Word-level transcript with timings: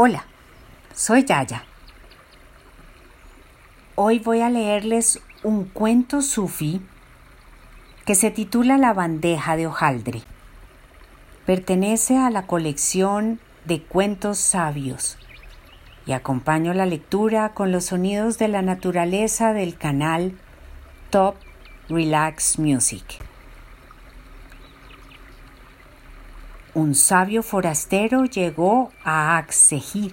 Hola, 0.00 0.26
soy 0.94 1.24
Yaya. 1.24 1.64
Hoy 3.96 4.20
voy 4.20 4.42
a 4.42 4.48
leerles 4.48 5.20
un 5.42 5.64
cuento 5.64 6.22
sufi 6.22 6.80
que 8.06 8.14
se 8.14 8.30
titula 8.30 8.78
La 8.78 8.92
bandeja 8.92 9.56
de 9.56 9.66
hojaldre. 9.66 10.22
Pertenece 11.46 12.16
a 12.16 12.30
la 12.30 12.46
colección 12.46 13.40
de 13.64 13.82
cuentos 13.82 14.38
sabios 14.38 15.18
y 16.06 16.12
acompaño 16.12 16.74
la 16.74 16.86
lectura 16.86 17.48
con 17.52 17.72
los 17.72 17.86
sonidos 17.86 18.38
de 18.38 18.46
la 18.46 18.62
naturaleza 18.62 19.52
del 19.52 19.76
canal 19.76 20.38
Top 21.10 21.34
Relax 21.88 22.60
Music. 22.60 23.27
Un 26.78 26.94
sabio 26.94 27.42
forastero 27.42 28.24
llegó 28.24 28.92
a 29.02 29.36
Aksehir. 29.36 30.12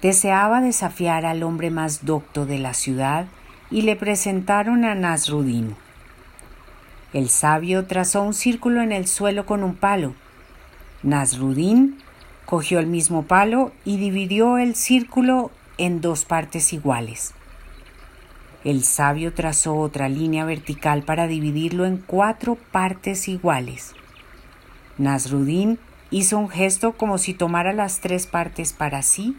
Deseaba 0.00 0.60
desafiar 0.60 1.26
al 1.26 1.42
hombre 1.42 1.72
más 1.72 2.04
docto 2.04 2.46
de 2.46 2.60
la 2.60 2.72
ciudad 2.72 3.26
y 3.68 3.82
le 3.82 3.96
presentaron 3.96 4.84
a 4.84 4.94
Nasruddin. 4.94 5.74
El 7.12 7.28
sabio 7.28 7.84
trazó 7.86 8.22
un 8.22 8.32
círculo 8.32 8.80
en 8.80 8.92
el 8.92 9.08
suelo 9.08 9.44
con 9.44 9.64
un 9.64 9.74
palo. 9.74 10.14
Nasruddin 11.02 11.98
cogió 12.46 12.78
el 12.78 12.86
mismo 12.86 13.24
palo 13.24 13.72
y 13.84 13.96
dividió 13.96 14.58
el 14.58 14.76
círculo 14.76 15.50
en 15.78 16.00
dos 16.00 16.24
partes 16.24 16.72
iguales. 16.72 17.34
El 18.62 18.84
sabio 18.84 19.34
trazó 19.34 19.74
otra 19.74 20.08
línea 20.08 20.44
vertical 20.44 21.02
para 21.02 21.26
dividirlo 21.26 21.86
en 21.86 21.96
cuatro 21.96 22.56
partes 22.70 23.26
iguales. 23.26 23.96
Nasruddin 24.98 25.78
hizo 26.10 26.38
un 26.38 26.48
gesto 26.48 26.92
como 26.92 27.18
si 27.18 27.34
tomara 27.34 27.72
las 27.72 28.00
tres 28.00 28.26
partes 28.26 28.72
para 28.72 29.02
sí 29.02 29.36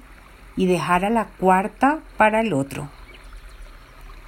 y 0.56 0.66
dejara 0.66 1.10
la 1.10 1.26
cuarta 1.26 2.00
para 2.18 2.42
el 2.42 2.54
otro. 2.54 2.90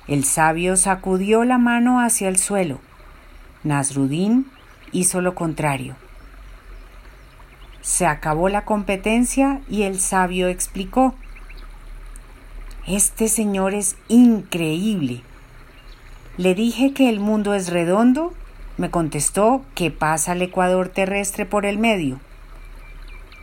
El 0.08 0.23
sabio 0.23 0.75
sacudió 0.77 1.44
la 1.44 1.58
mano 1.58 2.00
hacia 2.00 2.27
el 2.27 2.38
suelo. 2.38 2.80
Nasruddin 3.63 4.45
hizo 4.91 5.22
lo 5.22 5.33
contrario. 5.33 5.95
Se 7.81 8.05
acabó 8.05 8.50
la 8.50 8.66
competencia 8.66 9.61
y 9.67 9.83
el 9.83 10.00
sabio 10.00 10.47
explicó. 10.47 11.16
Este 12.88 13.28
señor 13.28 13.73
es 13.73 13.95
increíble. 14.07 15.23
Le 16.38 16.53
dije 16.53 16.94
que 16.94 17.09
el 17.09 17.19
mundo 17.19 17.53
es 17.55 17.69
redondo 17.69 18.33
me 18.78 18.92
contestó 18.92 19.64
que 19.73 19.92
pasa 19.92 20.34
el 20.34 20.42
ecuador 20.42 20.90
terrestre 20.90 21.45
por 21.45 21.66
el 21.66 21.78
medio. 21.78 22.20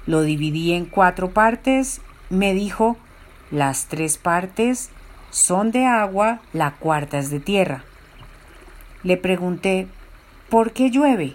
Lo 0.07 0.23
dividí 0.23 0.73
en 0.73 0.85
cuatro 0.85 1.31
partes. 1.31 2.01
Me 2.29 2.55
dijo, 2.55 2.97
las 3.51 3.87
tres 3.87 4.19
partes 4.19 4.91
son 5.31 5.71
de 5.71 5.87
agua, 5.87 6.41
la 6.53 6.73
cuarta 6.73 7.19
es 7.19 7.31
de 7.31 7.41
tierra. 7.41 7.85
Le 9.03 9.17
pregunté, 9.17 9.89
¿por 10.51 10.73
qué 10.73 10.91
llueve? 10.91 11.35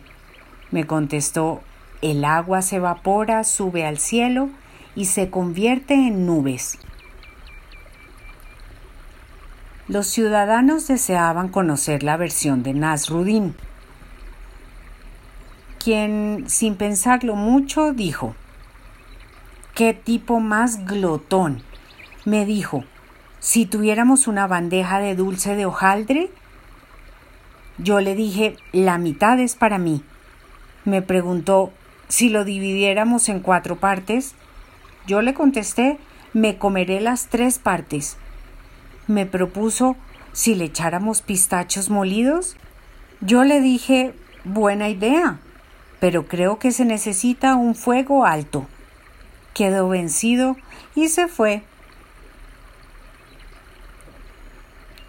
Me 0.72 0.86
contestó, 0.86 1.62
el 2.02 2.24
agua 2.26 2.62
se 2.62 2.76
evapora, 2.78 3.44
sube 3.44 3.86
al 3.86 3.98
cielo 3.98 4.50
y 4.96 5.06
se 5.06 5.30
convierte 5.30 5.94
en 5.94 6.26
nubes. 6.26 6.78
Los 9.88 10.08
ciudadanos 10.08 10.88
deseaban 10.88 11.48
conocer 11.48 12.04
la 12.04 12.18
versión 12.18 12.62
de 12.62 12.74
Nasruddin 12.74 13.56
quien, 15.88 16.44
sin 16.50 16.76
pensarlo 16.76 17.38
mucho, 17.38 17.94
dijo, 17.94 18.36
¿Qué 19.74 19.94
tipo 19.94 20.42
más 20.42 20.84
glotón? 20.84 21.64
Me 22.26 22.46
dijo, 22.46 22.84
si 23.40 23.66
tuviéramos 23.66 24.28
una 24.28 24.48
bandeja 24.48 25.00
de 25.00 25.16
dulce 25.16 25.56
de 25.56 25.66
hojaldre, 25.66 26.30
yo 27.78 28.02
le 28.02 28.16
dije, 28.16 28.58
la 28.74 28.98
mitad 28.98 29.40
es 29.40 29.56
para 29.56 29.78
mí. 29.78 30.04
Me 30.84 31.02
preguntó, 31.02 31.72
si 32.10 32.28
lo 32.28 32.44
dividiéramos 32.44 33.30
en 33.30 33.40
cuatro 33.40 33.78
partes, 33.78 34.36
yo 35.08 35.22
le 35.22 35.34
contesté, 35.34 36.00
me 36.34 36.58
comeré 36.58 37.00
las 37.00 37.28
tres 37.28 37.60
partes. 37.60 38.18
Me 39.08 39.26
propuso, 39.26 39.96
si 40.34 40.54
le 40.54 40.66
echáramos 40.66 41.22
pistachos 41.22 41.90
molidos, 41.90 42.58
yo 43.22 43.46
le 43.46 43.62
dije, 43.62 44.14
buena 44.44 44.90
idea 44.90 45.40
pero 46.00 46.28
creo 46.28 46.60
que 46.60 46.72
se 46.72 46.86
necesita 46.86 47.56
un 47.56 47.76
fuego 47.76 48.26
alto. 48.26 48.68
Quedó 49.54 49.90
vencido 49.90 50.56
y 50.96 51.08
se 51.10 51.28
fue. 51.28 51.64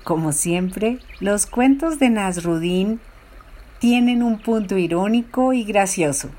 Como 0.05 0.33
siempre, 0.33 1.01
los 1.21 1.45
cuentos 1.47 1.99
de 1.99 2.09
Nasruddin 2.09 3.01
tienen 3.79 4.23
un 4.23 4.39
punto 4.39 4.79
irónico 4.79 5.53
y 5.53 5.65
gracioso. 5.65 6.31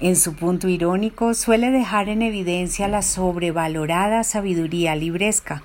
En 0.00 0.16
su 0.16 0.34
punto 0.34 0.68
irónico 0.68 1.34
suele 1.34 1.70
dejar 1.70 2.08
en 2.08 2.22
evidencia 2.22 2.88
la 2.88 3.02
sobrevalorada 3.02 4.22
sabiduría 4.22 4.94
libresca. 4.96 5.62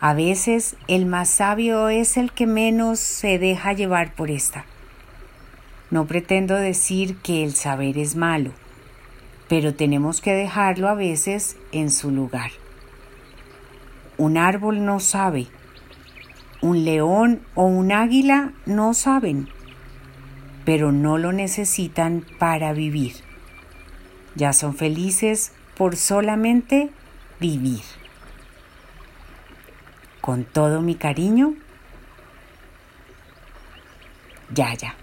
A 0.00 0.14
veces 0.14 0.76
el 0.88 1.06
más 1.06 1.30
sabio 1.30 1.88
es 1.88 2.16
el 2.16 2.32
que 2.32 2.46
menos 2.46 3.00
se 3.00 3.38
deja 3.38 3.72
llevar 3.72 4.14
por 4.14 4.30
esta. 4.30 4.64
No 5.94 6.08
pretendo 6.08 6.56
decir 6.56 7.18
que 7.18 7.44
el 7.44 7.54
saber 7.54 7.98
es 7.98 8.16
malo, 8.16 8.50
pero 9.48 9.76
tenemos 9.76 10.20
que 10.20 10.32
dejarlo 10.32 10.88
a 10.88 10.94
veces 10.94 11.56
en 11.70 11.88
su 11.88 12.10
lugar. 12.10 12.50
Un 14.18 14.36
árbol 14.36 14.84
no 14.84 14.98
sabe, 14.98 15.46
un 16.60 16.84
león 16.84 17.42
o 17.54 17.66
un 17.66 17.92
águila 17.92 18.50
no 18.66 18.92
saben, 18.92 19.48
pero 20.64 20.90
no 20.90 21.16
lo 21.16 21.30
necesitan 21.32 22.26
para 22.40 22.72
vivir. 22.72 23.14
Ya 24.34 24.52
son 24.52 24.74
felices 24.74 25.52
por 25.76 25.94
solamente 25.94 26.90
vivir. 27.38 27.82
Con 30.20 30.42
todo 30.42 30.82
mi 30.82 30.96
cariño, 30.96 31.54
ya, 34.52 34.74
ya. 34.74 34.96